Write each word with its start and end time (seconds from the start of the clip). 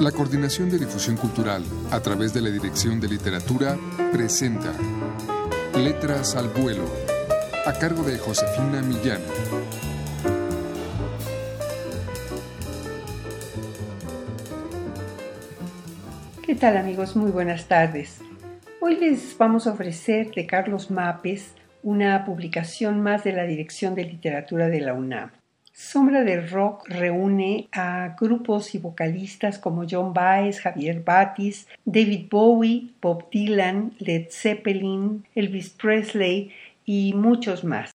La 0.00 0.12
Coordinación 0.12 0.68
de 0.68 0.78
Difusión 0.78 1.16
Cultural, 1.16 1.64
a 1.90 2.00
través 2.00 2.34
de 2.34 2.42
la 2.42 2.50
Dirección 2.50 3.00
de 3.00 3.08
Literatura, 3.08 3.78
presenta 4.12 4.74
Letras 5.74 6.36
al 6.36 6.48
Vuelo, 6.48 6.84
a 7.64 7.72
cargo 7.72 8.02
de 8.02 8.18
Josefina 8.18 8.82
Millán. 8.82 9.22
¿Qué 16.42 16.54
tal 16.54 16.76
amigos? 16.76 17.16
Muy 17.16 17.30
buenas 17.30 17.66
tardes. 17.66 18.20
Hoy 18.82 18.96
les 18.96 19.36
vamos 19.38 19.66
a 19.66 19.72
ofrecer 19.72 20.30
de 20.32 20.46
Carlos 20.46 20.90
Mapes 20.90 21.54
una 21.82 22.22
publicación 22.26 23.00
más 23.00 23.24
de 23.24 23.32
la 23.32 23.44
Dirección 23.44 23.94
de 23.94 24.04
Literatura 24.04 24.68
de 24.68 24.80
la 24.82 24.92
UNAM. 24.92 25.30
Sombra 25.78 26.24
del 26.24 26.48
Rock 26.48 26.88
reúne 26.88 27.68
a 27.70 28.16
grupos 28.18 28.74
y 28.74 28.78
vocalistas 28.78 29.58
como 29.58 29.84
John 29.88 30.14
Baez, 30.14 30.58
Javier 30.58 31.04
Batis, 31.04 31.68
David 31.84 32.28
Bowie, 32.30 32.94
Bob 33.02 33.28
Dylan, 33.30 33.92
Led 33.98 34.28
Zeppelin, 34.30 35.26
Elvis 35.34 35.68
Presley 35.68 36.50
y 36.86 37.12
muchos 37.12 37.62
más. 37.62 37.90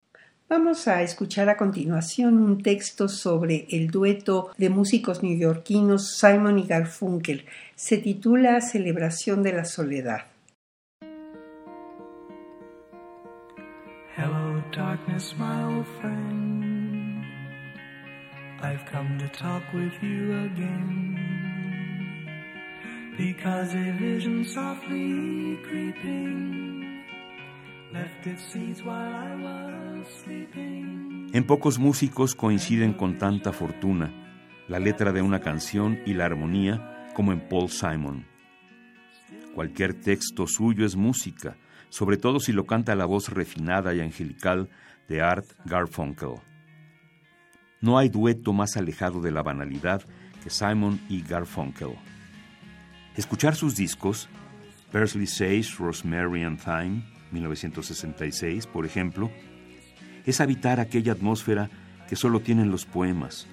Vamos 0.49 0.89
a 0.89 1.03
escuchar 1.03 1.47
a 1.47 1.55
continuación 1.55 2.37
un 2.39 2.61
texto 2.61 3.07
sobre 3.07 3.65
el 3.69 3.89
dueto 3.89 4.51
de 4.57 4.69
músicos 4.69 5.23
neoyorquinos 5.23 6.17
Simon 6.17 6.59
y 6.59 6.67
Garfunkel. 6.67 7.45
Se 7.75 7.97
titula 7.97 8.59
Celebración 8.59 9.41
de 9.41 9.53
la 9.53 9.63
Soledad. 9.63 10.23
Hello, 14.17 14.61
darkness, 14.75 15.33
my 15.37 15.81
friend. 16.01 16.78
I've 18.61 18.83
come 18.91 19.17
to 19.19 19.27
talk 19.29 19.63
with 19.73 19.93
you 20.03 20.33
again 20.33 21.15
because 23.17 23.73
a 23.73 23.91
vision 23.93 24.43
softly 24.43 25.57
creeping 25.63 27.01
left 27.93 28.27
its 28.27 28.83
while 28.83 29.47
I 29.47 29.99
was 29.99 30.07
sleeping. 30.23 31.29
En 31.31 31.45
pocos 31.45 31.79
músicos 31.79 32.35
coinciden 32.35 32.91
con 32.93 33.17
tanta 33.17 33.53
fortuna 33.53 34.11
la 34.67 34.79
letra 34.79 35.13
de 35.13 35.21
una 35.21 35.39
canción 35.39 35.99
y 36.05 36.13
la 36.13 36.25
armonía 36.25 37.07
como 37.15 37.31
en 37.31 37.47
Paul 37.47 37.69
Simon. 37.69 38.25
Cualquier 39.55 39.93
texto 39.93 40.47
suyo 40.47 40.85
es 40.85 40.97
música, 40.97 41.55
sobre 41.87 42.17
todo 42.17 42.41
si 42.41 42.51
lo 42.51 42.65
canta 42.65 42.93
la 42.95 43.05
voz 43.05 43.29
refinada 43.29 43.93
y 43.93 44.01
angelical 44.01 44.67
de 45.07 45.21
Art 45.21 45.45
Garfunkel. 45.63 46.41
No 47.81 47.97
hay 47.97 48.09
dueto 48.09 48.51
más 48.53 48.75
alejado 48.75 49.21
de 49.21 49.31
la 49.31 49.41
banalidad 49.41 50.01
que 50.43 50.49
Simon 50.49 50.99
y 51.07 51.21
Garfunkel. 51.21 51.95
Escuchar 53.15 53.55
sus 53.55 53.75
discos, 53.75 54.29
Persley 54.91 55.27
Sage, 55.27 55.75
Rosemary 55.77 56.43
and 56.43 56.61
Thyme, 56.61 57.03
1966, 57.31 58.67
por 58.67 58.85
ejemplo, 58.85 59.31
es 60.25 60.41
habitar 60.41 60.79
aquella 60.79 61.13
atmósfera 61.13 61.69
que 62.07 62.15
solo 62.15 62.41
tienen 62.41 62.71
los 62.71 62.85
poemas, 62.85 63.47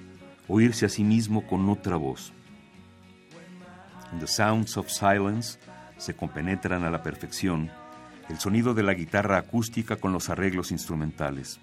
oírse 0.49 0.87
a 0.87 0.89
sí 0.89 1.05
mismo 1.05 1.47
con 1.47 1.69
otra 1.69 1.97
voz. 1.97 2.33
En 4.13 4.19
The 4.19 4.27
Sounds 4.27 4.77
of 4.77 4.89
Silence 4.89 5.59
se 5.99 6.15
compenetran 6.15 6.85
a 6.85 6.91
la 6.91 7.03
perfección 7.03 7.71
el 8.29 8.39
sonido 8.39 8.75
de 8.75 8.83
la 8.83 8.95
guitarra 8.95 9.39
acústica 9.39 9.97
con 9.97 10.13
los 10.13 10.31
arreglos 10.31 10.73
instrumentales. 10.73 11.61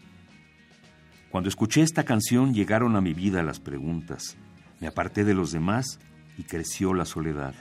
Cuando 1.34 1.50
escuché 1.50 1.82
esta 1.82 2.04
canción 2.04 2.54
llegaron 2.54 2.96
a 2.96 3.02
mi 3.02 3.16
vida 3.16 3.42
las 3.42 3.60
preguntas. 3.60 4.38
Me 4.80 4.86
aparté 4.86 5.24
de 5.24 5.34
los 5.34 5.52
demás 5.52 6.00
y 6.38 6.44
creció 6.44 6.94
la 6.94 7.06
soledad. 7.06 7.56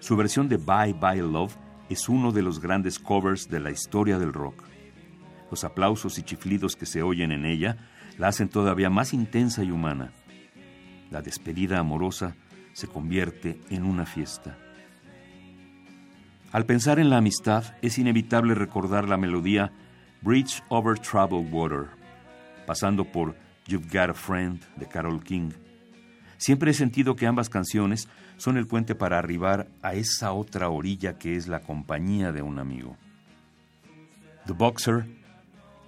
Su 0.00 0.16
versión 0.16 0.48
de 0.48 0.56
Bye 0.56 0.94
Bye 0.94 1.22
Love 1.22 1.54
es 1.88 2.08
uno 2.08 2.32
de 2.32 2.42
los 2.42 2.58
grandes 2.58 2.98
covers 2.98 3.48
de 3.48 3.60
la 3.60 3.70
historia 3.70 4.18
del 4.18 4.32
rock. 4.32 4.64
Los 5.48 5.62
aplausos 5.62 6.18
y 6.18 6.24
chiflidos 6.24 6.74
que 6.74 6.86
se 6.86 7.04
oyen 7.04 7.30
en 7.30 7.46
ella 7.46 7.76
la 8.18 8.26
hacen 8.26 8.48
todavía 8.48 8.90
más 8.90 9.14
intensa 9.14 9.62
y 9.62 9.70
humana. 9.70 10.10
La 11.12 11.22
despedida 11.22 11.78
amorosa 11.78 12.34
se 12.72 12.88
convierte 12.88 13.60
en 13.70 13.84
una 13.84 14.06
fiesta. 14.06 14.58
Al 16.50 16.66
pensar 16.66 16.98
en 16.98 17.10
la 17.10 17.18
amistad, 17.18 17.76
es 17.80 17.96
inevitable 17.96 18.56
recordar 18.56 19.08
la 19.08 19.16
melodía 19.16 19.70
Bridge 20.20 20.64
Over 20.68 20.98
Troubled 20.98 21.52
Water 21.52 21.99
pasando 22.70 23.04
por 23.04 23.34
You've 23.66 23.88
Got 23.88 24.10
a 24.10 24.14
Friend 24.14 24.62
de 24.76 24.86
Carol 24.86 25.24
King. 25.24 25.50
Siempre 26.36 26.70
he 26.70 26.74
sentido 26.74 27.16
que 27.16 27.26
ambas 27.26 27.48
canciones 27.48 28.08
son 28.36 28.56
el 28.56 28.68
puente 28.68 28.94
para 28.94 29.18
arribar 29.18 29.66
a 29.82 29.94
esa 29.94 30.30
otra 30.30 30.68
orilla 30.68 31.18
que 31.18 31.34
es 31.34 31.48
la 31.48 31.62
compañía 31.62 32.30
de 32.30 32.42
un 32.42 32.60
amigo. 32.60 32.96
The 34.46 34.52
Boxer 34.52 35.04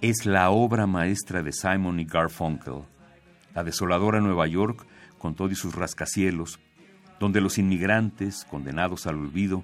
es 0.01 0.25
la 0.25 0.49
obra 0.49 0.85
maestra 0.85 1.41
de 1.41 1.53
Simon 1.53 2.01
y 2.01 2.03
Garfunkel, 2.03 2.83
la 3.55 3.63
desoladora 3.63 4.19
Nueva 4.19 4.45
York 4.47 4.85
con 5.17 5.35
todos 5.35 5.57
sus 5.57 5.73
rascacielos, 5.73 6.59
donde 7.17 7.39
los 7.39 7.57
inmigrantes, 7.57 8.43
condenados 8.43 9.07
al 9.07 9.15
olvido, 9.15 9.63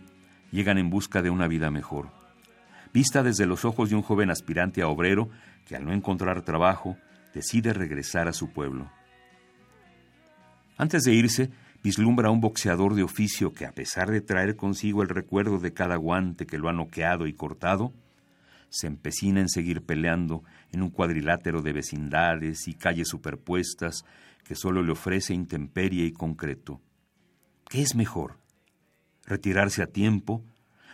llegan 0.51 0.77
en 0.77 0.89
busca 0.89 1.21
de 1.21 1.31
una 1.31 1.49
vida 1.49 1.69
mejor. 1.69 2.07
Vista 2.93 3.23
desde 3.23 3.45
los 3.45 3.65
ojos 3.65 3.89
de 3.89 3.97
un 3.97 4.03
joven 4.03 4.31
aspirante 4.31 4.81
a 4.81 4.87
obrero 4.87 5.27
que 5.65 5.75
al 5.75 5.83
no 5.83 5.91
encontrar 5.91 6.43
trabajo 6.43 6.95
decide 7.33 7.73
regresar 7.73 8.27
a 8.27 8.33
su 8.33 8.51
pueblo. 8.51 8.91
Antes 10.77 11.03
de 11.03 11.13
irse, 11.13 11.49
vislumbra 11.83 12.29
a 12.29 12.31
un 12.31 12.41
boxeador 12.41 12.95
de 12.95 13.03
oficio 13.03 13.53
que, 13.53 13.65
a 13.65 13.71
pesar 13.71 14.09
de 14.11 14.21
traer 14.21 14.55
consigo 14.55 15.01
el 15.03 15.09
recuerdo 15.09 15.59
de 15.59 15.73
cada 15.73 15.97
guante 15.97 16.45
que 16.45 16.57
lo 16.57 16.69
ha 16.69 16.73
noqueado 16.73 17.27
y 17.27 17.33
cortado, 17.33 17.93
se 18.69 18.87
empecina 18.87 19.41
en 19.41 19.49
seguir 19.49 19.81
peleando 19.81 20.43
en 20.71 20.83
un 20.83 20.89
cuadrilátero 20.89 21.61
de 21.61 21.73
vecindades 21.73 22.67
y 22.67 22.75
calles 22.75 23.07
superpuestas 23.07 24.05
que 24.43 24.55
solo 24.55 24.83
le 24.83 24.91
ofrece 24.91 25.33
intemperie 25.33 26.05
y 26.05 26.11
concreto. 26.11 26.81
¿Qué 27.67 27.81
es 27.81 27.95
mejor? 27.95 28.37
¿Retirarse 29.25 29.81
a 29.81 29.87
tiempo 29.87 30.43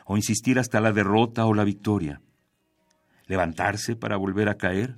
o 0.05 0.17
insistir 0.17 0.59
hasta 0.59 0.81
la 0.81 0.91
derrota 0.91 1.45
o 1.45 1.53
la 1.53 1.63
victoria? 1.63 2.21
¿Levantarse 3.27 3.95
para 3.95 4.17
volver 4.17 4.49
a 4.49 4.57
caer? 4.57 4.97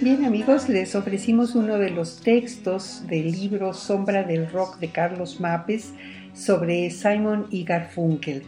Bien 0.00 0.24
amigos, 0.24 0.68
les 0.68 0.94
ofrecimos 0.94 1.54
uno 1.54 1.78
de 1.78 1.90
los 1.90 2.20
textos 2.20 3.06
del 3.06 3.32
libro 3.32 3.72
Sombra 3.72 4.22
del 4.22 4.50
Rock 4.50 4.78
de 4.78 4.90
Carlos 4.90 5.40
Mapes 5.40 5.92
sobre 6.34 6.90
Simon 6.90 7.46
y 7.50 7.64
Garfunkel. 7.64 8.42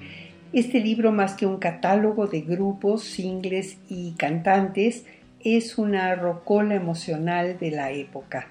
Este 0.52 0.80
libro, 0.80 1.12
más 1.12 1.34
que 1.34 1.46
un 1.46 1.58
catálogo 1.58 2.26
de 2.26 2.42
grupos, 2.42 3.02
singles 3.02 3.78
y 3.88 4.12
cantantes, 4.12 5.04
es 5.40 5.78
una 5.78 6.14
rocola 6.14 6.74
emocional 6.74 7.58
de 7.58 7.70
la 7.70 7.90
época. 7.90 8.48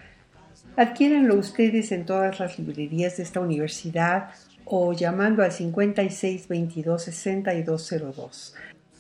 Adquiéranlo 0.76 1.36
ustedes 1.36 1.92
en 1.92 2.06
todas 2.06 2.40
las 2.40 2.60
librerías 2.60 3.18
de 3.18 3.24
esta 3.24 3.40
universidad 3.40 4.30
o 4.66 4.94
llamando 4.94 5.44
al 5.44 5.52
56 5.52 6.48
22 6.48 7.04
6202. 7.04 8.56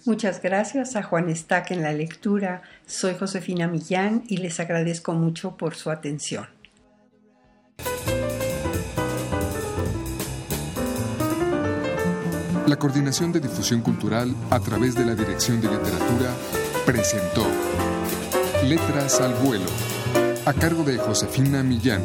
Muchas 0.07 0.41
gracias 0.41 0.95
a 0.95 1.03
Juan 1.03 1.27
Estac 1.27 1.71
en 1.71 1.81
la 1.81 1.91
lectura. 1.91 2.61
Soy 2.85 3.15
Josefina 3.15 3.67
Millán 3.67 4.23
y 4.29 4.37
les 4.37 4.57
agradezco 4.61 5.11
mucho 5.11 5.57
por 5.57 5.75
su 5.75 5.91
atención. 5.91 6.47
La 12.65 12.79
Coordinación 12.79 13.33
de 13.33 13.41
Difusión 13.41 13.81
Cultural 13.81 14.33
a 14.49 14.61
través 14.61 14.95
de 14.95 15.03
la 15.03 15.13
Dirección 15.13 15.59
de 15.59 15.67
Literatura 15.67 16.33
presentó 16.85 17.45
Letras 18.63 19.19
al 19.19 19.33
Vuelo, 19.33 19.69
a 20.45 20.53
cargo 20.53 20.85
de 20.85 20.97
Josefina 20.99 21.63
Millán. 21.63 22.03